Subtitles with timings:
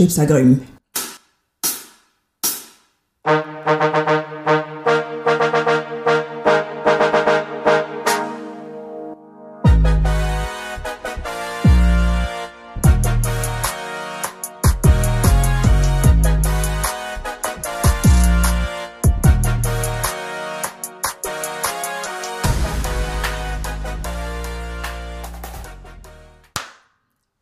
[0.00, 0.64] Scheepsagrum.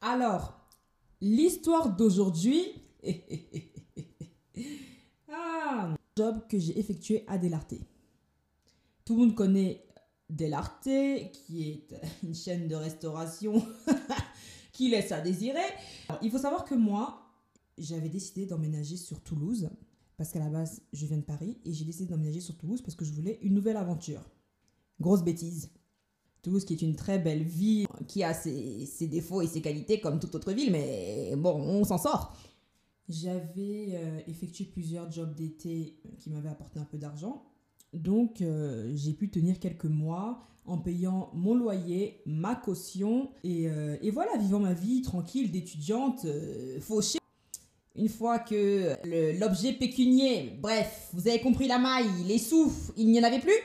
[0.01, 0.58] Alors,
[1.21, 2.63] l'histoire d'aujourd'hui.
[5.33, 7.81] ah, job que j'ai effectué à Delarté.
[9.05, 9.85] Tout le monde connaît
[10.29, 11.89] Delarté, qui est
[12.23, 13.65] une chaîne de restauration
[14.73, 15.61] qui laisse à désirer.
[16.23, 17.33] Il faut savoir que moi,
[17.79, 19.71] j'avais décidé d'emménager sur Toulouse,
[20.17, 22.97] parce qu'à la base, je viens de Paris, et j'ai décidé d'emménager sur Toulouse parce
[22.97, 24.29] que je voulais une nouvelle aventure.
[25.01, 25.71] Grosse bêtise.
[26.43, 30.01] Toulouse qui est une très belle ville, qui a ses, ses défauts et ses qualités
[30.01, 32.37] comme toute autre ville, mais bon, on s'en sort.
[33.09, 37.45] J'avais euh, effectué plusieurs jobs d'été qui m'avaient apporté un peu d'argent.
[37.93, 43.97] Donc euh, j'ai pu tenir quelques mois en payant mon loyer, ma caution, et, euh,
[44.03, 47.19] et voilà, vivant ma vie tranquille d'étudiante euh, fauchée.
[47.97, 48.95] Une fois que
[49.41, 53.59] l'objet pécunier, bref, vous avez compris la maille, les sous, il n'y en avait plus,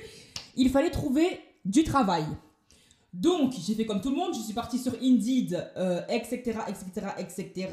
[0.56, 1.28] il fallait trouver
[1.66, 2.24] du travail.
[3.14, 5.72] Donc, j'ai fait comme tout le monde, je suis partie sur Indeed,
[6.10, 7.70] etc., etc., etc.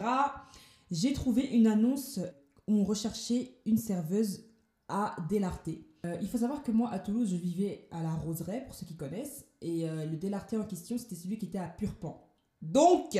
[0.91, 2.21] J'ai trouvé une annonce
[2.69, 4.45] où on recherchait une serveuse
[4.89, 5.87] à Delarté.
[6.07, 8.87] Euh, il faut savoir que moi, à Toulouse, je vivais à la Roseraie, pour ceux
[8.87, 12.27] qui connaissent, et euh, le Delarté en question, c'était celui qui était à Purpan.
[12.63, 13.19] Donc,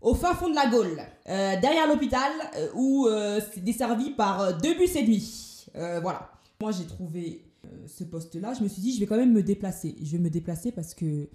[0.00, 2.32] au fin fond de la Gaule, euh, derrière l'hôpital,
[2.74, 3.08] où
[3.52, 5.66] c'est desservi par deux bus et demi.
[5.74, 6.30] Voilà.
[6.60, 7.44] Moi, j'ai trouvé
[7.86, 8.54] ce poste-là.
[8.54, 9.96] Je me suis dit, je vais quand même me déplacer.
[10.02, 11.28] Je vais me déplacer parce que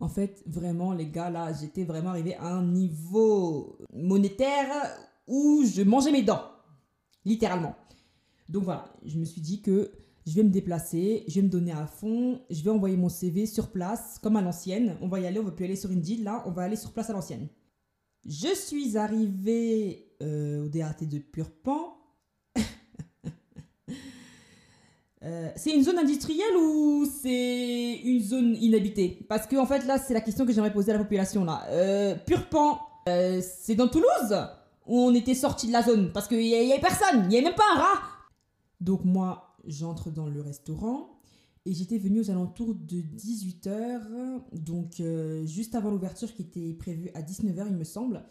[0.00, 4.68] en fait, vraiment, les gars, là, j'étais vraiment arrivé à un niveau monétaire
[5.26, 6.42] où je mangeais mes dents.
[7.24, 7.74] Littéralement.
[8.48, 9.92] Donc voilà, je me suis dit que
[10.26, 13.46] je vais me déplacer, je vais me donner à fond, je vais envoyer mon CV
[13.46, 14.96] sur place, comme à l'ancienne.
[15.00, 16.92] On va y aller, on va plus aller sur Indeed, là, on va aller sur
[16.92, 17.48] place à l'ancienne.
[18.26, 21.93] Je suis arrivée euh, au DRT de Purpan.
[25.24, 29.24] Euh, c'est une zone industrielle ou c'est une zone inhabitée?
[29.28, 31.64] Parce que en fait là c'est la question que j'aimerais poser à la population là.
[31.68, 34.36] Euh, Purpan, euh, c'est dans Toulouse
[34.86, 36.12] où on était sorti de la zone?
[36.12, 38.02] Parce qu'il y, y avait personne, il n'y avait même pas un rat.
[38.80, 41.18] Donc moi j'entre dans le restaurant
[41.64, 47.10] et j'étais venue aux alentours de 18h, donc euh, juste avant l'ouverture qui était prévue
[47.14, 48.22] à 19h il me semble.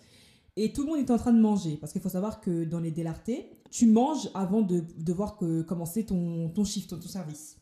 [0.56, 2.80] Et tout le monde était en train de manger parce qu'il faut savoir que dans
[2.80, 7.57] les délartés, tu manges avant de devoir que, commencer ton, ton shift, ton, ton service.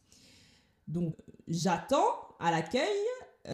[0.86, 1.16] Donc
[1.48, 2.84] j'attends à l'accueil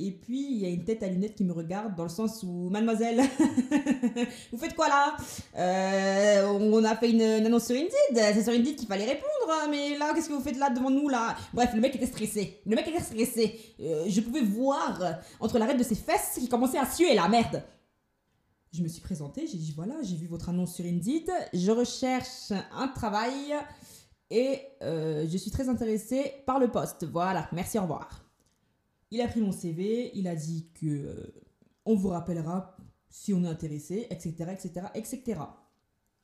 [0.01, 2.41] et puis il y a une tête à lunettes qui me regarde dans le sens
[2.43, 3.21] où mademoiselle,
[4.51, 5.15] vous faites quoi là?
[5.55, 9.95] Euh, On a fait une, annonce sur Indeed, c'est sur Indeed qu'il fallait répondre, mais
[9.95, 11.35] là qu'est-ce que vous faites là devant nous là?
[11.53, 13.59] Bref, le mec était stressé, le mec était stressé.
[13.79, 14.99] Euh, je pouvais voir
[15.39, 17.61] entre l'arrêt de ses fesses qui commençait à suer la merde.
[18.73, 22.51] Je me suis présentée, j'ai dit voilà, j'ai vu votre annonce sur Indeed, je recherche
[22.71, 23.55] un travail
[24.29, 27.05] et euh, je suis très intéressée par le poste.
[27.05, 28.25] Voilà, merci, au revoir.
[29.09, 31.33] Il a pris mon CV, il a dit que euh,
[31.85, 32.75] on vous rappellera
[33.09, 35.41] si on est intéressé, etc., etc., etc.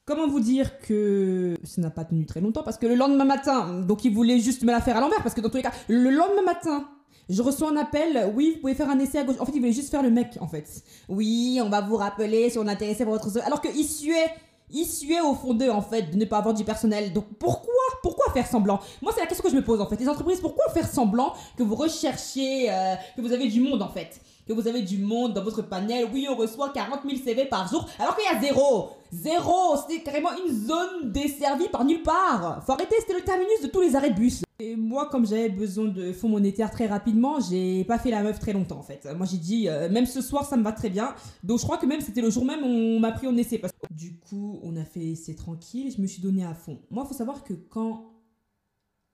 [0.05, 2.63] Comment vous dire que ça n'a pas tenu très longtemps?
[2.63, 5.33] Parce que le lendemain matin, donc il voulait juste me la faire à l'envers parce
[5.33, 6.89] que dans tous les cas, le lendemain matin,
[7.29, 9.37] je reçois un appel, oui, vous pouvez faire un essai à gauche.
[9.39, 10.83] En fait, il voulait juste faire le mec, en fait.
[11.07, 13.45] Oui, on va vous rappeler si on est intéressé par votre...
[13.45, 14.31] Alors qu'il suait,
[14.71, 17.13] il suait au fond d'eux, en fait, de ne pas avoir du personnel.
[17.13, 18.79] Donc pourquoi Pourquoi faire semblant?
[19.01, 19.99] Moi, c'est la question que je me pose, en fait.
[19.99, 23.89] Les entreprises, pourquoi faire semblant que vous recherchez, euh, que vous avez du monde, en
[23.89, 24.19] fait?
[24.47, 26.07] Que vous avez du monde dans votre panel.
[26.11, 28.89] Oui, on reçoit 40 000 CV par jour, alors qu'il y a zéro.
[29.13, 32.63] Zéro C'était carrément une zone desservie par nulle part.
[32.65, 34.43] Faut arrêter, c'était le terminus de tous les arrêts de bus.
[34.59, 38.39] Et moi, comme j'avais besoin de fonds monétaires très rapidement, j'ai pas fait la meuf
[38.39, 39.07] très longtemps en fait.
[39.15, 41.13] Moi j'ai dit, euh, même ce soir ça me va très bien.
[41.43, 43.59] Donc je crois que même c'était le jour même on m'a pris au essai.
[43.59, 43.73] Parce...
[43.91, 46.79] Du coup, on a fait c'est tranquille, je me suis donné à fond.
[46.89, 48.13] Moi, faut savoir que quand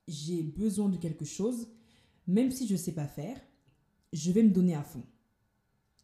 [0.08, 1.68] j'ai besoin de quelque chose,
[2.26, 3.38] même si je sais pas faire,
[4.14, 5.04] je vais me donner à fond.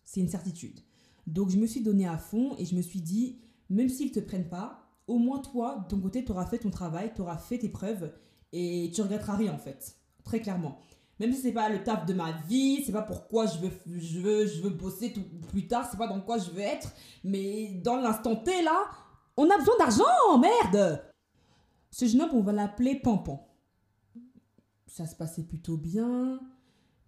[0.03, 0.79] C'est une certitude.
[1.27, 3.39] Donc je me suis donné à fond et je me suis dit,
[3.69, 6.71] même s'ils te prennent pas, au moins toi, de ton côté, tu auras fait ton
[6.71, 8.11] travail, tu auras fait tes preuves
[8.51, 9.95] et tu regretteras rien en fait.
[10.23, 10.79] Très clairement.
[11.19, 14.19] Même si c'est pas le taf de ma vie, c'est pas pourquoi je veux, je
[14.19, 17.75] veux, je veux bosser tout, plus tard, c'est pas dans quoi je veux être, mais
[17.83, 18.85] dans l'instant T là,
[19.37, 21.01] on a besoin d'argent, merde
[21.91, 23.47] Ce jeune homme, on va l'appeler Pampan.
[24.87, 26.39] Ça se passait plutôt bien.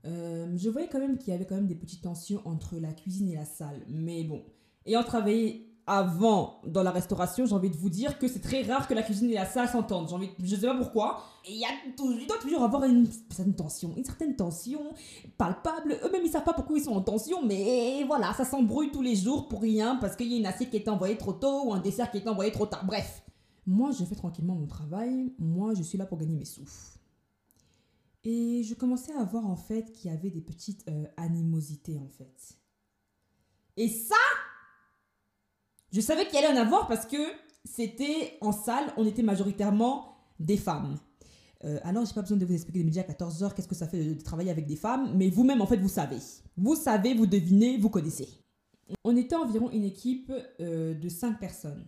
[0.06, 2.94] Euh, je voyais quand même qu'il y avait quand même des petites tensions entre la
[2.94, 3.84] cuisine et la salle.
[3.90, 4.46] Mais bon,
[4.86, 8.88] ayant travaillé avant dans la restauration, j'ai envie de vous dire que c'est très rare
[8.90, 10.10] que la cuisine et la salle s'entendent.
[10.10, 11.24] J'ai envie, je sais pas pourquoi.
[11.50, 14.82] Il y a il doit toujours avoir une certaine tension, une certaine tension
[15.38, 15.98] palpable.
[16.04, 19.16] Eux-mêmes ils savent pas pourquoi ils sont en tension, mais voilà, ça s'embrouille tous les
[19.16, 21.74] jours pour rien parce qu'il y a une assiette qui est envoyée trop tôt ou
[21.74, 22.86] un dessert qui est envoyé trop tard.
[22.86, 23.24] Bref,
[23.66, 25.34] moi je fais tranquillement mon travail.
[25.40, 26.68] Moi je suis là pour gagner mes sous.
[28.26, 32.10] Et je commençais à voir en fait qu'il y avait des petites euh, animosités en
[32.10, 32.58] fait.
[33.78, 34.16] Et ça,
[35.92, 37.18] je savais qu'il y allait en avoir parce que
[37.64, 40.98] c'était en salle, on était majoritairement des femmes.
[41.64, 43.88] Euh, alors, j'ai pas besoin de vous expliquer les médias à 14h, qu'est-ce que ça
[43.88, 46.20] fait de, travailler avec des femmes, mais vous-même, en fait, vous savez.
[46.56, 48.28] Vous savez, vous devinez, vous connaissez.
[49.04, 51.86] On était environ une équipe euh, de 5 personnes.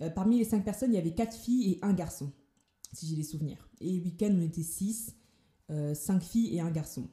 [0.00, 2.32] Euh, parmi les 5 personnes, il y avait 4 filles et un garçon,
[2.92, 3.68] si j'ai les souvenirs.
[3.80, 5.16] Et week-end, on était 6,
[5.94, 7.08] 5 filles et un garçon.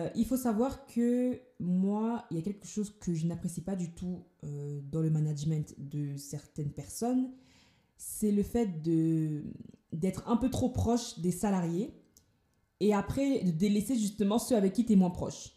[0.00, 3.76] Euh, il faut savoir que moi, il y a quelque chose que je n'apprécie pas
[3.76, 7.30] du tout euh, dans le management de certaines personnes,
[7.96, 8.82] c'est le fait
[9.92, 11.94] d'être un peu trop proche des salariés
[12.80, 15.52] et après de délaisser justement ceux avec qui tu es moins proche.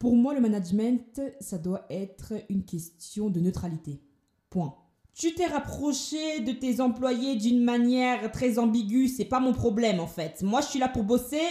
[0.00, 4.02] Pour moi, le management, ça doit être une question de neutralité.
[4.50, 4.74] Point.
[5.14, 10.06] Tu t'es rapproché de tes employés d'une manière très ambiguë, c'est pas mon problème en
[10.06, 10.42] fait.
[10.42, 11.46] Moi, je suis là pour bosser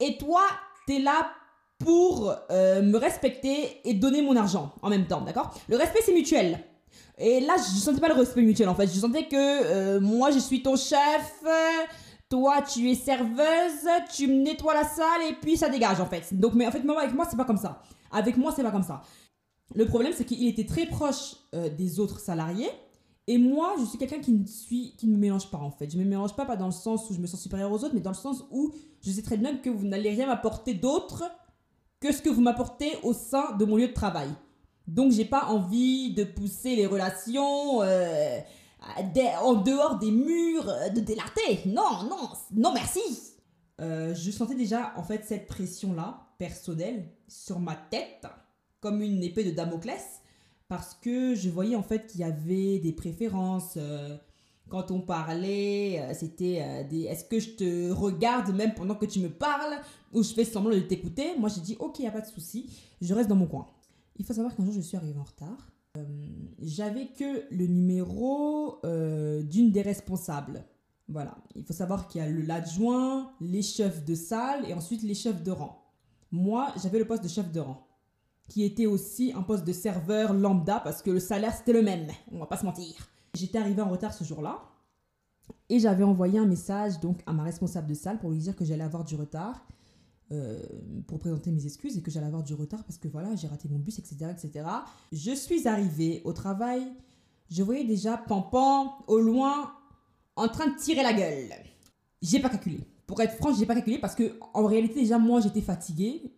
[0.00, 0.42] et toi,
[0.86, 1.30] tu es là
[1.82, 5.54] pour euh, me respecter et donner mon argent en même temps, d'accord?
[5.68, 6.58] Le respect, c'est mutuel.
[7.18, 8.86] Et là, je sentais pas le respect mutuel en fait.
[8.86, 11.42] Je sentais que euh, moi, je suis ton chef,
[12.28, 16.32] toi, tu es serveuse, tu me nettoies la salle et puis ça dégage en fait.
[16.32, 17.82] Donc, mais en fait, moi, avec moi, c'est pas comme ça.
[18.10, 19.02] Avec moi, c'est pas comme ça.
[19.74, 22.70] Le problème, c'est qu'il était très proche euh, des autres salariés.
[23.26, 25.90] Et moi, je suis quelqu'un qui ne suis, qui ne me mélange pas en fait.
[25.90, 27.94] Je me mélange pas, pas dans le sens où je me sens supérieur aux autres,
[27.94, 31.24] mais dans le sens où je sais très bien que vous n'allez rien m'apporter d'autre
[32.02, 34.28] que ce que vous m'apportez au sein de mon lieu de travail.
[34.88, 38.38] Donc j'ai pas envie de pousser les relations euh,
[39.40, 41.60] en dehors des murs euh, de délarter.
[41.66, 43.00] Non, non, non merci.
[43.80, 48.26] Euh, je sentais déjà en fait cette pression là personnelle sur ma tête
[48.80, 50.20] comme une épée de Damoclès
[50.68, 53.78] parce que je voyais en fait qu'il y avait des préférences
[54.72, 59.04] quand on parlait, euh, c'était euh, des est-ce que je te regarde même pendant que
[59.04, 59.78] tu me parles
[60.14, 61.36] ou je fais semblant de t'écouter?
[61.38, 62.70] Moi j'ai dit ok, il a pas de souci,
[63.02, 63.68] je reste dans mon coin.
[64.16, 65.70] Il faut savoir qu'un jour je suis arrivée en retard.
[65.98, 66.02] Euh,
[66.62, 70.64] j'avais que le numéro d'une des responsables.
[71.06, 75.14] Voilà, il faut savoir qu'il y a l'adjoint, les chefs de salle et ensuite les
[75.14, 75.84] chefs de rang.
[76.30, 77.86] Moi, j'avais le poste de chef de rang,
[78.48, 82.08] qui était aussi un poste de serveur lambda parce que le salaire c'était le même,
[82.30, 83.11] on va pas se mentir.
[83.34, 84.62] J'étais arrivée en retard ce jour-là
[85.68, 88.64] et j'avais envoyé un message donc à ma responsable de salle pour lui dire que
[88.64, 89.66] j'allais avoir du retard.
[90.30, 90.62] Euh,
[91.08, 93.68] pour présenter mes excuses et que j'allais avoir du retard parce que voilà, j'ai raté
[93.68, 94.66] mon bus, etc., etc.
[95.12, 96.90] Je suis arrivée au travail,
[97.50, 99.72] je voyais déjà Pampan au loin
[100.36, 101.50] en train de tirer la gueule.
[102.22, 102.80] J'ai pas calculé.
[103.06, 106.32] Pour être franche, j'ai pas calculé parce que en réalité déjà moi j'étais fatiguée.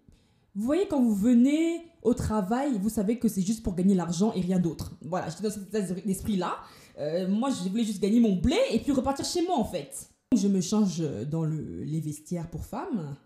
[0.54, 4.32] Vous voyez quand vous venez au travail, vous savez que c'est juste pour gagner l'argent
[4.34, 4.92] et rien d'autre.
[5.02, 6.58] Voilà, j'étais dans cet état d'esprit là.
[6.98, 10.08] Euh, moi, je voulais juste gagner mon blé et puis repartir chez moi, en fait.
[10.36, 13.16] Je me change dans le, les vestiaires pour femmes.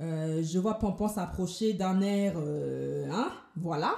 [0.00, 2.34] Euh, je vois Pampan s'approcher d'un air...
[2.36, 3.94] Euh, hein Voilà.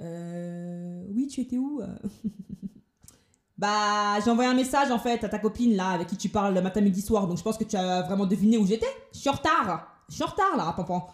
[0.00, 1.82] oui, tu étais où
[3.58, 6.54] Bah, j'ai envoyé un message, en fait, à ta copine, là, avec qui tu parles
[6.54, 7.26] le matin, midi, soir.
[7.26, 8.86] Donc, je pense que tu as vraiment deviné où j'étais.
[9.12, 10.04] Je suis en retard.
[10.08, 11.08] Je suis en retard, là, Pampan.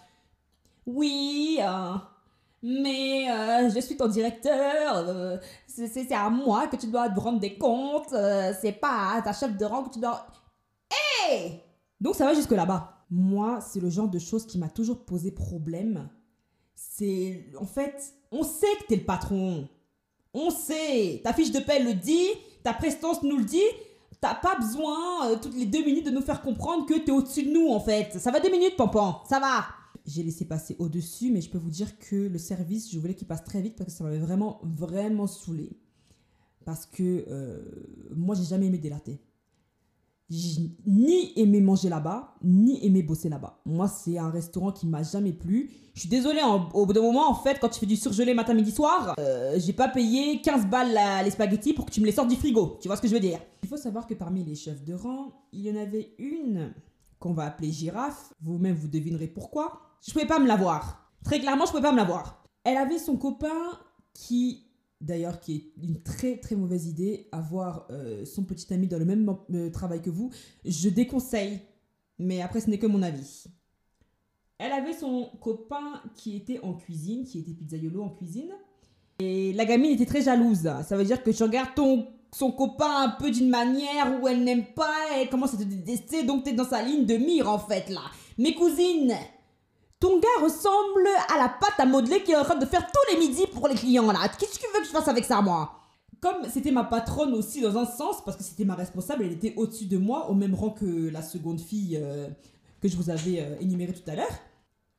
[0.86, 1.58] Oui,
[2.66, 5.36] mais euh, je suis ton directeur, euh,
[5.66, 9.34] c'est à moi que tu dois te rendre des comptes, euh, c'est pas à ta
[9.34, 10.26] chef de rang que tu dois...
[11.28, 11.60] Hé
[12.00, 13.04] Donc ça va jusque là-bas.
[13.10, 16.08] Moi, c'est le genre de choses qui m'a toujours posé problème.
[16.74, 17.50] C'est...
[17.60, 19.68] En fait, on sait que t'es le patron.
[20.32, 21.20] On sait.
[21.22, 22.28] Ta fiche de paie le dit,
[22.62, 23.60] ta prestance nous le dit.
[24.22, 27.52] T'as pas besoin, toutes les deux minutes, de nous faire comprendre que t'es au-dessus de
[27.52, 28.18] nous, en fait.
[28.18, 29.20] Ça va deux minutes, Pampan?
[29.28, 29.66] Ça va
[30.06, 33.26] j'ai laissé passer au-dessus, mais je peux vous dire que le service, je voulais qu'il
[33.26, 35.70] passe très vite parce que ça m'avait vraiment, vraiment saoulé.
[36.64, 37.62] Parce que euh,
[38.14, 39.20] moi, j'ai jamais aimé délater.
[40.30, 43.60] J'ai ni aimé manger là-bas, ni aimé bosser là-bas.
[43.66, 45.70] Moi, c'est un restaurant qui m'a jamais plu.
[45.92, 46.40] Je suis désolée,
[46.72, 49.58] au bout d'un moment, en fait, quand tu fais du surgelé matin, midi, soir, euh,
[49.58, 52.78] j'ai pas payé 15 balles les spaghettis pour que tu me les sortes du frigo.
[52.80, 53.38] Tu vois ce que je veux dire?
[53.62, 56.72] Il faut savoir que parmi les chefs de rang, il y en avait une
[57.24, 58.34] qu'on va appeler girafe.
[58.42, 59.80] Vous-même, vous devinerez pourquoi.
[60.06, 61.10] Je pouvais pas me l'avoir.
[61.24, 62.44] Très clairement, je pouvais pas me l'avoir.
[62.64, 63.78] Elle avait son copain
[64.12, 64.66] qui,
[65.00, 69.06] d'ailleurs, qui est une très très mauvaise idée, avoir euh, son petit ami dans le
[69.06, 70.30] même euh, travail que vous.
[70.66, 71.60] Je déconseille,
[72.18, 73.44] mais après, ce n'est que mon avis.
[74.58, 78.52] Elle avait son copain qui était en cuisine, qui était pizzaiolo en cuisine.
[79.18, 80.70] Et la gamine était très jalouse.
[80.86, 84.42] Ça veut dire que tu regardes ton, son copain un peu d'une manière où elle
[84.42, 87.60] n'aime pas, elle commence à te détester, donc t'es dans sa ligne de mire en
[87.60, 88.00] fait là.
[88.38, 89.14] Mes cousines,
[90.00, 93.14] ton gars ressemble à la pâte à modeler qui est en train de faire tous
[93.14, 94.28] les midis pour les clients là.
[94.36, 95.74] Qu'est-ce que tu veux que je fasse avec ça moi?
[96.20, 99.54] Comme c'était ma patronne aussi dans un sens, parce que c'était ma responsable, elle était
[99.56, 102.26] au-dessus de moi, au même rang que la seconde fille euh,
[102.82, 104.40] que je vous avais euh, énumérée tout à l'heure.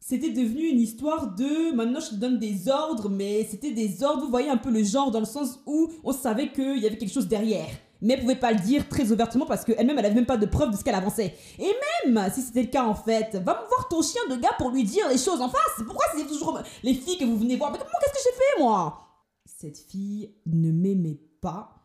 [0.08, 4.22] C'était devenu une histoire de maintenant je te donne des ordres, mais c'était des ordres,
[4.22, 7.00] vous voyez un peu le genre dans le sens où on savait qu'il y avait
[7.00, 7.66] quelque chose derrière.
[8.04, 10.46] Mais elle pouvait pas le dire très ouvertement parce qu'elle-même elle avait même pas de
[10.46, 11.34] preuve de ce qu'elle avançait.
[11.58, 11.72] Et
[12.06, 14.70] même si c'était le cas en fait, va me voir ton chien de gars pour
[14.70, 15.84] lui dire les choses en face.
[15.84, 17.72] Pourquoi c'est toujours les filles que vous venez voir?
[17.72, 19.08] Mais comment qu'est-ce que j'ai fait moi?
[19.44, 21.82] Cette fille ne m'aimait pas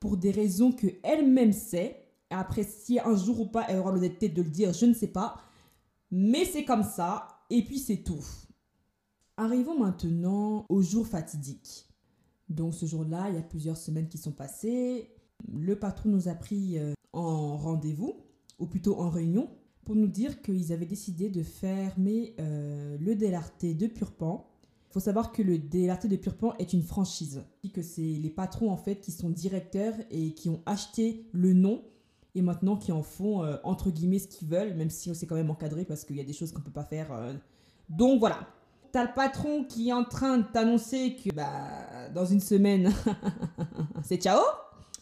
[0.00, 2.04] pour des raisons que elle-même sait.
[2.30, 5.06] Après, si un jour ou pas elle aura l'honnêteté de le dire, je ne sais
[5.06, 5.36] pas.
[6.10, 8.24] Mais c'est comme ça, et puis c'est tout.
[9.36, 11.86] Arrivons maintenant au jour fatidique.
[12.48, 15.10] Donc ce jour-là, il y a plusieurs semaines qui sont passées.
[15.52, 18.24] Le patron nous a pris euh, en rendez-vous,
[18.58, 19.50] ou plutôt en réunion,
[19.84, 24.50] pour nous dire qu'ils avaient décidé de fermer euh, le DLRT de Purpan
[24.90, 27.44] il faut savoir que le DLRT de Purpan est une franchise.
[27.72, 31.84] Que c'est les patrons en fait qui sont directeurs et qui ont acheté le nom
[32.34, 35.26] et maintenant qui en font euh, entre guillemets ce qu'ils veulent, même si on s'est
[35.26, 37.12] quand même encadré parce qu'il y a des choses qu'on peut pas faire.
[37.12, 37.34] Euh.
[37.88, 38.38] Donc voilà.
[38.92, 42.92] T'as le patron qui est en train de t'annoncer que bah dans une semaine
[44.02, 44.40] c'est ciao.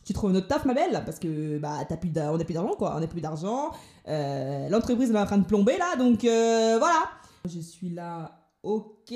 [0.05, 2.75] Tu trouves notre taf ma belle parce que bah t'as plus on n'a plus d'argent
[2.77, 3.71] quoi, on n'a plus d'argent.
[4.09, 7.09] Euh, l'entreprise est en train de plomber là donc voilà.
[7.47, 9.15] Je suis là Ok.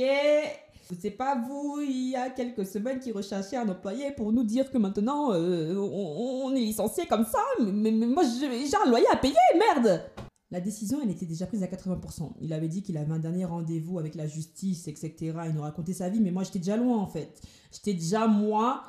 [1.01, 4.71] C'est pas vous, il y a quelques semaines, qui recherchait un employé pour nous dire
[4.71, 7.39] que maintenant euh, on, est licencié comme ça.
[7.61, 10.03] Mais, moi j'ai un loyer à payer, merde
[10.51, 12.33] La décision, elle était déjà prise à 80%.
[12.41, 15.15] Il avait dit qu'il avait un dernier rendez-vous avec la justice, etc.
[15.47, 17.41] Il nous racontait sa vie, mais moi j'étais déjà loin en fait.
[17.73, 18.83] J'étais déjà moi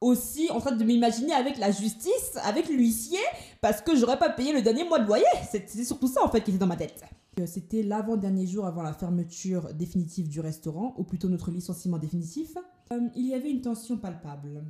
[0.00, 3.18] aussi en train de m'imaginer avec la justice, avec l'huissier,
[3.62, 5.24] parce que j'aurais pas payé le dernier mois de loyer.
[5.50, 7.02] C'était surtout ça en fait qui était dans ma tête.
[7.44, 12.56] C'était l'avant-dernier jour avant la fermeture définitive du restaurant, ou plutôt notre licenciement définitif.
[12.92, 14.64] Euh, il y avait une tension palpable.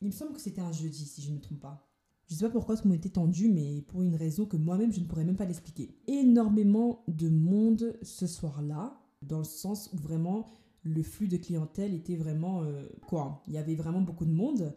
[0.00, 1.86] Il me semble que c'était un jeudi, si je ne me trompe pas.
[2.26, 4.92] Je ne sais pas pourquoi ce mot était tendu, mais pour une raison que moi-même
[4.92, 5.98] je ne pourrais même pas l'expliquer.
[6.06, 10.46] Énormément de monde ce soir-là, dans le sens où vraiment
[10.82, 14.74] le flux de clientèle était vraiment euh, quoi Il y avait vraiment beaucoup de monde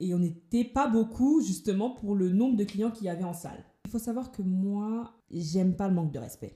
[0.00, 3.32] et on n'était pas beaucoup justement pour le nombre de clients qu'il y avait en
[3.32, 3.64] salle.
[3.96, 6.54] Faut savoir que moi, j'aime pas le manque de respect.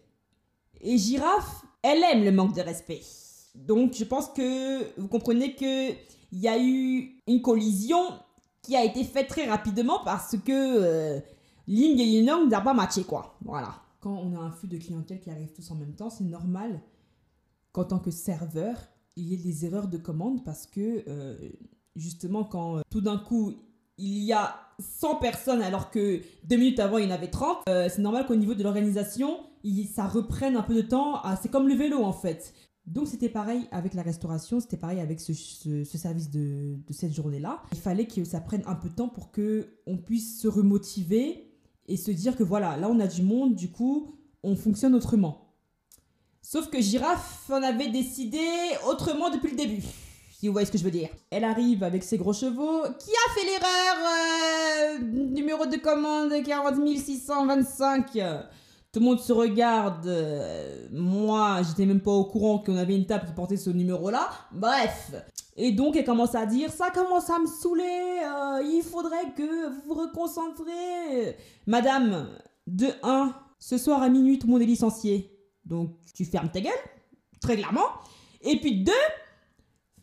[0.82, 3.00] Et Girafe, elle aime le manque de respect.
[3.54, 5.92] Donc je pense que vous comprenez que
[6.32, 7.96] il y a eu une collision
[8.60, 11.18] qui a été faite très rapidement parce que euh,
[11.66, 13.38] Ling pas matché quoi.
[13.42, 13.74] Voilà.
[14.00, 16.82] Quand on a un flux de clientèle qui arrive tous en même temps, c'est normal
[17.72, 18.76] qu'en tant que serveur,
[19.16, 21.38] il y ait des erreurs de commande parce que euh,
[21.96, 23.54] justement quand euh, tout d'un coup
[24.00, 27.58] il y a 100 personnes alors que deux minutes avant il y en avait 30,
[27.68, 29.38] euh, c'est normal qu'au niveau de l'organisation,
[29.94, 31.22] ça reprenne un peu de temps.
[31.40, 32.54] c'est comme le vélo en fait.
[32.86, 35.34] Donc c'était pareil avec la restauration, c'était pareil avec ce,
[35.84, 37.62] service de, cette journée-là.
[37.72, 41.52] Il fallait que ça prenne un peu de temps pour que on puisse se remotiver
[41.86, 45.54] et se dire que voilà, là on a du monde, du coup on fonctionne autrement.
[46.40, 48.40] Sauf que Girafe en avait décidé
[48.88, 49.84] autrement depuis le début
[50.40, 51.10] si vous voyez ce que je veux dire.
[51.28, 52.80] Elle arrive avec ses gros chevaux.
[52.98, 54.98] Qui a fait l'erreur euh,
[55.34, 58.10] Numéro de commande 40 625.
[58.90, 60.06] Tout le monde se regarde.
[60.06, 64.30] Euh, moi, j'étais même pas au courant qu'on avait une table qui portait ce numéro-là.
[64.50, 65.12] Bref.
[65.58, 68.22] Et donc, elle commence à dire Ça commence à me saouler.
[68.24, 71.36] Euh, il faudrait que vous vous reconcentrez.
[71.66, 72.30] Madame,
[72.66, 75.38] de 1, ce soir à minuit, tout le monde est licencié.
[75.66, 76.72] Donc, tu fermes ta gueule,
[77.42, 77.88] très clairement.
[78.40, 78.92] Et puis, deux,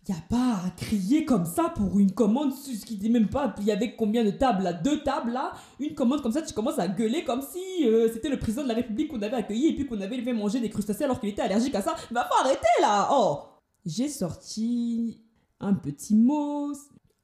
[0.09, 2.53] y a pas à crier comme ça pour une commande,
[2.85, 4.73] qui dit même pas, il y avait combien de tables là?
[4.73, 5.53] Deux tables là?
[5.79, 8.69] Une commande comme ça, tu commences à gueuler comme si euh, c'était le président de
[8.69, 11.29] la République qu'on avait accueilli et puis qu'on avait fait manger des crustacés alors qu'il
[11.29, 11.95] était allergique à ça.
[12.11, 13.39] Va pas arrêter là Oh
[13.85, 15.21] J'ai sorti
[15.59, 16.73] un petit mot.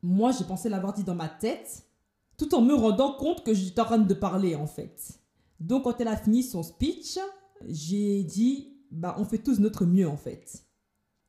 [0.01, 1.83] Moi, j'ai pensé l'avoir dit dans ma tête,
[2.37, 5.19] tout en me rendant compte que j'étais en train de parler en fait.
[5.59, 7.17] Donc, quand elle a fini son speech,
[7.67, 10.65] j'ai dit, bah, on fait tous notre mieux en fait.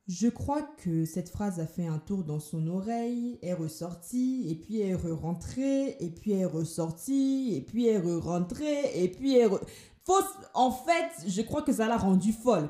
[0.07, 4.53] Je crois que cette phrase a fait un tour dans son oreille, est ressortie, et
[4.53, 9.59] puis est re-rentrée, et puis est ressortie, et puis est re-rentrée, et puis est re...
[10.03, 12.69] Fausse, en fait, je crois que ça l'a rendue folle.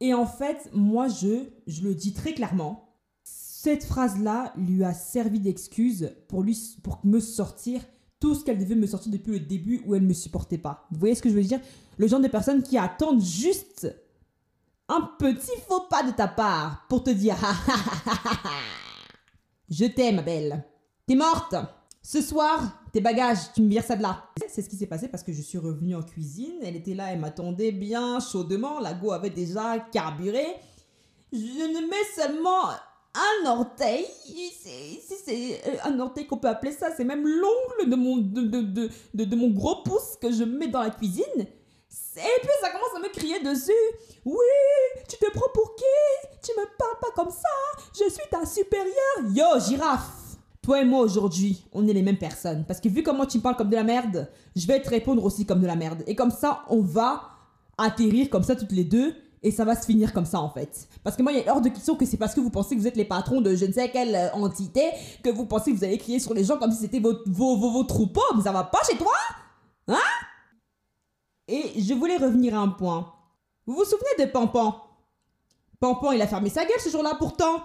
[0.00, 5.38] Et en fait, moi, je, je le dis très clairement, cette phrase-là lui a servi
[5.38, 7.80] d'excuse pour, lui, pour me sortir
[8.18, 10.88] tout ce qu'elle devait me sortir depuis le début où elle ne me supportait pas.
[10.90, 11.60] Vous voyez ce que je veux dire?
[11.96, 13.94] Le genre de personnes qui attendent juste
[14.88, 17.36] un petit faux pas de ta part pour te dire
[19.68, 20.64] Je t'aime, ma belle.
[21.06, 21.54] T'es morte.
[22.02, 24.24] Ce soir, tes bagages, tu me vires ça de là.
[24.48, 26.58] C'est ce qui s'est passé parce que je suis revenue en cuisine.
[26.62, 28.80] Elle était là, elle m'attendait bien chaudement.
[28.80, 30.44] La go avait déjà carburé.
[31.32, 32.68] Je ne mets seulement
[33.14, 34.04] un orteil.
[34.26, 36.88] C'est euh, un orteil qu'on peut appeler ça.
[36.96, 38.60] C'est même l'ongle de mon, de, de,
[39.14, 41.46] de, de, mon gros pouce que je mets dans la cuisine.
[42.16, 43.72] Et puis ça commence à me crier dessus.
[44.24, 44.36] Oui,
[45.08, 46.28] tu te prends pour qui?
[46.42, 47.48] Tu me parles pas comme ça.
[47.94, 48.94] Je suis ta supérieure.
[49.34, 50.36] Yo, girafe.
[50.62, 52.64] Toi et moi aujourd'hui, on est les mêmes personnes.
[52.66, 55.24] Parce que vu comment tu me parles comme de la merde, je vais te répondre
[55.24, 56.04] aussi comme de la merde.
[56.06, 57.22] Et comme ça, on va
[57.76, 59.14] atterrir comme ça toutes les deux.
[59.42, 60.88] Et ça va se finir comme ça en fait.
[61.02, 62.80] Parce que moi, il a hors de question que c'est parce que vous pensez que
[62.80, 64.82] vous êtes les patrons de je ne sais quelle euh, entité
[65.24, 67.56] que vous pensez que vous allez crier sur les gens comme si c'était vos, vos,
[67.56, 68.20] vos, troupeaux.
[68.36, 69.12] Mais ça va pas chez toi
[69.88, 69.98] Hein?
[71.52, 73.12] Et je voulais revenir à un point.
[73.66, 74.74] Vous vous souvenez de Pampan?
[75.78, 77.62] Pampan, il a fermé sa gueule ce jour-là pourtant.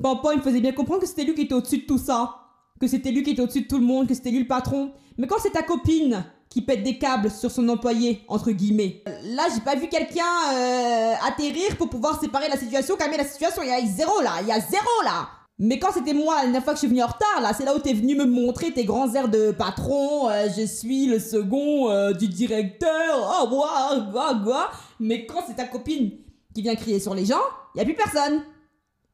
[0.00, 2.36] Pampan, il me faisait bien comprendre que c'était lui qui était au-dessus de tout ça.
[2.80, 4.92] Que c'était lui qui était au-dessus de tout le monde, que c'était lui le patron.
[5.18, 9.02] Mais quand c'est ta copine qui pète des câbles sur son employé, entre guillemets.
[9.24, 10.22] Là, j'ai pas vu quelqu'un
[10.52, 13.64] euh, atterrir pour pouvoir séparer la situation, calmer la situation.
[13.64, 15.28] Il y a zéro là, il y a zéro là.
[15.58, 17.64] Mais quand c'était moi, la dernière fois que je suis venue en retard, là, c'est
[17.64, 20.28] là où t'es venu me montrer tes grands airs de patron.
[20.28, 23.40] Euh, je suis le second euh, du directeur.
[23.40, 24.70] Oh, quoi, quoi, quoi.
[24.98, 26.10] Mais quand c'est ta copine
[26.52, 27.40] qui vient crier sur les gens,
[27.76, 28.42] y a plus personne.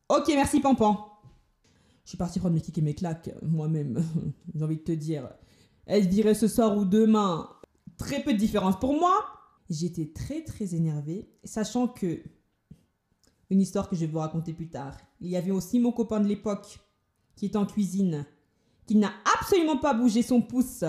[0.09, 1.07] Ok, merci Pampan.
[2.05, 4.03] Je suis parti prendre mes tickets et mes claques, moi-même.
[4.55, 5.29] J'ai envie de te dire.
[5.85, 7.51] Elle dirait ce soir ou demain.
[7.99, 9.15] Très peu de différence pour moi.
[9.69, 12.23] J'étais très très énervée, sachant que.
[13.51, 14.97] Une histoire que je vais vous raconter plus tard.
[15.21, 16.79] Il y avait aussi mon copain de l'époque,
[17.37, 18.25] qui est en cuisine,
[18.87, 20.85] qui n'a absolument pas bougé son pouce.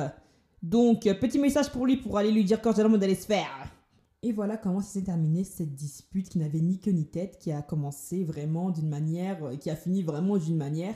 [0.62, 3.71] Donc, petit message pour lui pour aller lui dire j'ai d'aller se faire.
[4.24, 7.63] Et voilà comment s'est terminée cette dispute qui n'avait ni queue ni tête, qui a
[7.63, 10.93] commencé vraiment d'une manière, euh, qui a fini vraiment d'une manière,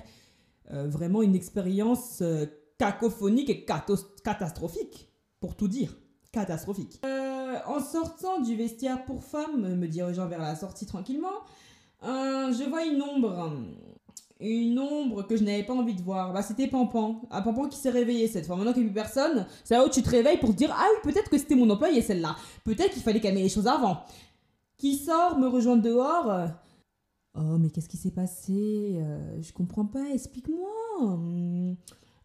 [0.71, 2.45] euh, vraiment une expérience euh,
[2.77, 3.65] cacophonique et
[4.23, 5.97] catastrophique, pour tout dire,
[6.31, 7.01] catastrophique.
[7.67, 11.41] En sortant du vestiaire pour femmes, me dirigeant vers la sortie tranquillement,
[12.03, 13.51] je vois une ombre
[14.39, 16.33] une ombre que je n'avais pas envie de voir.
[16.33, 17.21] Bah, c'était Pampan.
[17.31, 18.55] Un Pampan qui s'est réveillé cette fois.
[18.55, 20.75] Maintenant qu'il n'y a plus personne, c'est là où tu te réveilles pour te dire
[20.77, 22.35] Ah oui, peut-être que c'était mon employé celle-là.
[22.63, 23.99] Peut-être qu'il fallait calmer les choses avant.
[24.77, 26.49] Qui sort, me rejoindre dehors.
[27.37, 28.97] Oh, mais qu'est-ce qui s'est passé?
[29.01, 30.69] Euh, Je comprends pas, explique-moi.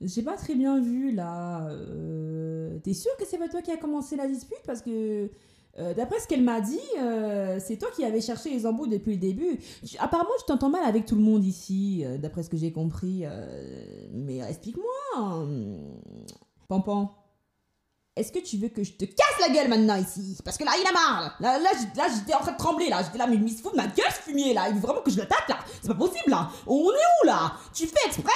[0.01, 1.69] J'ai pas très bien vu là.
[1.69, 4.63] Euh, t'es sûr que c'est pas toi qui a commencé la dispute?
[4.67, 5.31] Parce que
[5.79, 9.13] euh, d'après ce qu'elle m'a dit, euh, c'est toi qui avais cherché les embouts depuis
[9.13, 9.59] le début.
[9.99, 13.25] apparemment, je t'entends mal avec tout le monde ici, d'après ce que j'ai compris.
[14.13, 15.47] mais explique-moi.
[16.67, 17.13] Pampan,
[18.17, 20.39] est-ce que tu veux que je te casse la gueule maintenant ici?
[20.45, 21.37] Parce que là, il a marre.
[21.41, 21.71] Là, là,
[22.15, 22.89] j'étais en train de trembler.
[22.89, 24.69] Là, j'étais là, mais il se fout de ma gueule ce fumier là.
[24.69, 25.59] Il veut vraiment que je l'attaque là.
[25.83, 26.51] C'est pas possible là.
[26.67, 27.53] On est où là?
[27.75, 28.33] Tu fais exprès?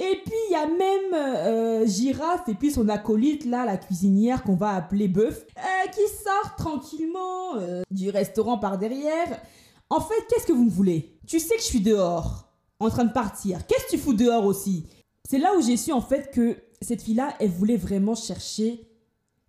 [0.00, 4.42] Et puis il y a même euh, Girafe et puis son acolyte là, la cuisinière
[4.42, 9.42] qu'on va appeler Bœuf, euh, qui sort tranquillement euh, du restaurant par derrière.
[9.90, 11.18] En fait, qu'est-ce que vous me voulez?
[11.26, 13.66] Tu sais que je suis dehors, en train de partir.
[13.66, 14.86] Qu'est-ce que tu fous dehors aussi?
[15.28, 18.88] C'est là où j'ai su en fait que cette fille-là, elle voulait vraiment chercher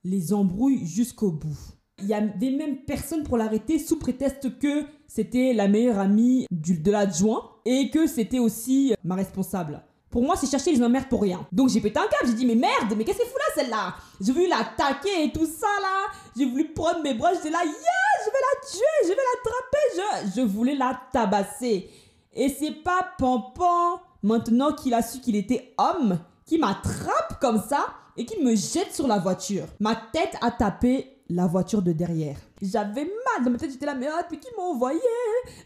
[0.03, 1.57] les embrouilles jusqu'au bout.
[1.99, 6.77] Il y avait même personne pour l'arrêter sous prétexte que c'était la meilleure amie du,
[6.77, 9.81] de l'adjoint et que c'était aussi ma responsable.
[10.12, 11.47] Pour moi, c'est chercher les emmerdes pour rien.
[11.52, 13.95] Donc j'ai pété un câble, j'ai dit mais merde, mais qu'est-ce qu'elle fout là celle-là?
[14.19, 16.12] J'ai voulu l'attaquer et tout ça là.
[16.38, 20.32] J'ai voulu prendre mes bras, j'étais là, yeah, je vais la tuer, je vais l'attraper,
[20.36, 20.41] je...
[20.41, 21.89] je voulais la tabasser.
[22.34, 27.88] Et c'est pas Pampan, maintenant qu'il a su qu'il était homme, qui m'attrape comme ça
[28.17, 29.65] et qui me jette sur la voiture.
[29.80, 32.37] Ma tête a tapé la voiture de derrière.
[32.61, 34.99] J'avais mal dans ma tête, j'étais là, mais ah, qui m'a envoyé?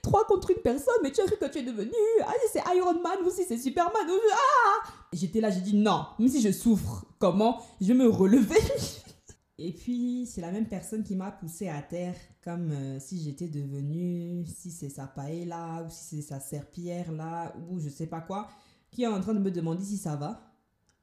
[0.02, 1.92] Trois contre une personne, mais tu as cru que tu es devenu?
[2.24, 4.08] Ah, c'est Iron Man aussi, c'est Superman.
[4.08, 8.60] Ah J'étais là, j'ai dit non, même si je souffre, comment Je vais me relever?
[9.58, 13.48] Et puis, c'est la même personne qui m'a poussé à terre, comme euh, si j'étais
[13.48, 18.20] devenue, si c'est sa paella, ou si c'est sa serpillère là, ou je sais pas
[18.20, 18.50] quoi,
[18.92, 20.42] qui est en train de me demander si ça va.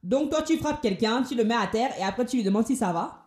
[0.03, 2.67] Donc, toi, tu frappes quelqu'un, tu le mets à terre, et après, tu lui demandes
[2.67, 3.22] si ça va.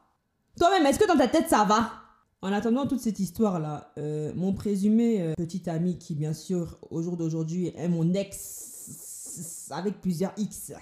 [0.58, 1.92] Toi-même, est-ce que dans ta tête ça va?
[2.40, 7.02] En attendant toute cette histoire-là, euh, mon présumé euh, petit ami, qui bien sûr au
[7.02, 10.72] jour d'aujourd'hui est mon ex avec plusieurs X,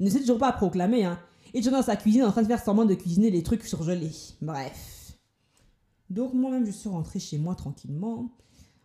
[0.00, 1.18] ne s'est toujours pas proclamé, hein.
[1.54, 4.12] Et toujours dans sa cuisine en train de faire semblant de cuisiner des trucs surgelés.
[4.40, 5.18] Bref.
[6.08, 8.36] Donc moi-même, je suis rentrée chez moi tranquillement,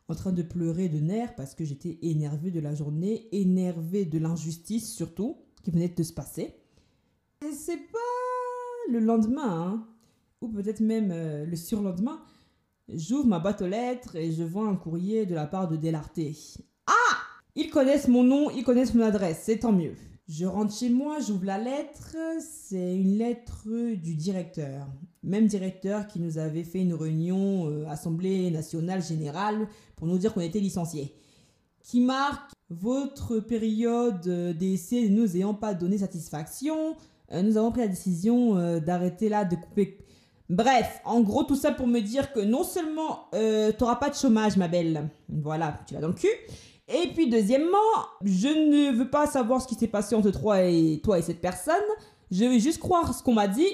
[0.08, 4.18] en train de pleurer de nerfs parce que j'étais énervée de la journée, énervée de
[4.18, 6.56] l'injustice surtout, qui venait de se passer.
[7.46, 9.88] Et c'est pas le lendemain, hein
[10.48, 12.20] peut-être même euh, le surlendemain,
[12.90, 16.36] j'ouvre ma boîte aux lettres et je vois un courrier de la part de Delarté.
[16.88, 17.18] Ah
[17.56, 19.94] Ils connaissent mon nom, ils connaissent mon adresse, c'est tant mieux.
[20.28, 24.88] Je rentre chez moi, j'ouvre la lettre, c'est une lettre du directeur.
[25.22, 30.34] Même directeur qui nous avait fait une réunion euh, Assemblée nationale générale pour nous dire
[30.34, 31.14] qu'on était licenciés.
[31.84, 34.28] Qui marque votre période
[34.58, 36.96] d'essai ne nous ayant pas donné satisfaction,
[37.32, 40.05] euh, nous avons pris la décision d'arrêter là, de couper.
[40.50, 44.16] Bref, en gros, tout ça pour me dire que non seulement euh, t'auras pas de
[44.16, 46.28] chômage, ma belle, voilà, tu l'as dans le cul.
[46.88, 47.78] Et puis deuxièmement,
[48.22, 51.42] je ne veux pas savoir ce qui s'est passé entre toi et toi et cette
[51.42, 51.76] personne.
[52.30, 53.68] Je vais juste croire ce qu'on m'a dit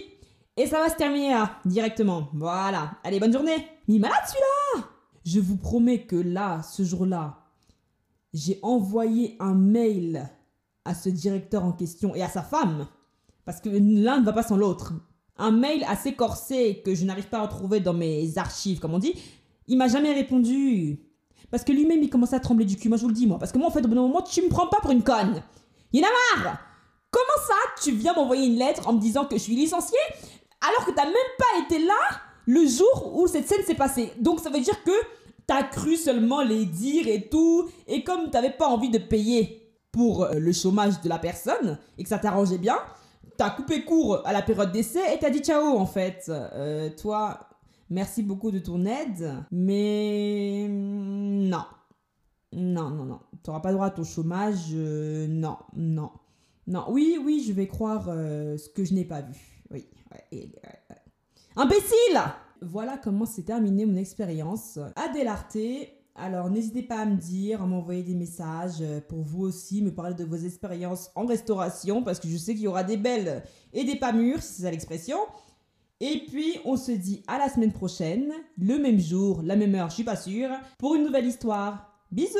[0.55, 2.29] et ça va se terminer là, directement.
[2.33, 2.91] Voilà.
[3.03, 3.67] Allez, bonne journée.
[3.89, 4.87] Mais malade celui-là
[5.25, 7.39] Je vous promets que là, ce jour-là,
[8.33, 10.29] j'ai envoyé un mail
[10.85, 12.87] à ce directeur en question et à sa femme
[13.43, 14.93] parce que l'un ne va pas sans l'autre.
[15.37, 18.99] Un mail assez corsé que je n'arrive pas à retrouver dans mes archives, comme on
[18.99, 19.13] dit,
[19.67, 20.99] il m'a jamais répondu.
[21.49, 23.39] Parce que lui-même, il commençait à trembler du cul, moi je vous le dis, moi.
[23.39, 25.03] Parce que moi, en fait, au bout d'un moment, tu me prends pas pour une
[25.03, 25.41] conne.
[25.91, 26.59] Il a marre
[27.11, 29.97] Comment ça, tu viens m'envoyer une lettre en me disant que je suis licenciée
[30.61, 31.93] alors que t'as même pas été là
[32.45, 34.13] le jour où cette scène s'est passée?
[34.19, 34.91] Donc ça veut dire que
[35.45, 40.23] t'as cru seulement les dire et tout, et comme t'avais pas envie de payer pour
[40.23, 42.77] euh, le chômage de la personne, et que ça t'arrangeait bien,
[43.37, 46.25] t'as coupé court à la période d'essai et t'as dit ciao en fait.
[46.29, 47.39] Euh, toi,
[47.89, 51.63] merci beaucoup de ton aide, mais non.
[52.53, 53.19] Non, non, non.
[53.43, 54.71] T'auras pas droit à ton chômage.
[54.73, 56.11] euh, non, non.
[56.67, 59.63] Non, oui, oui, je vais croire euh, ce que je n'ai pas vu.
[59.71, 59.87] Oui.
[60.11, 60.95] ouais, ouais.
[61.55, 62.21] Imbécile
[62.61, 65.07] Voilà comment s'est terminée mon expérience à.
[66.15, 69.91] Alors n'hésitez pas à me dire, à m'envoyer des messages euh, pour vous aussi, me
[69.91, 73.43] parler de vos expériences en restauration, parce que je sais qu'il y aura des belles
[73.73, 75.17] et des pas mûres, si c'est ça l'expression.
[76.01, 79.89] Et puis on se dit à la semaine prochaine, le même jour, la même heure,
[79.89, 81.87] je suis pas sûre, pour une nouvelle histoire.
[82.11, 82.39] Bisous